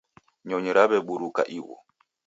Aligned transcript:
Nyonyi 0.47 0.71
raweburuka 0.77 1.41
ighu. 1.57 1.75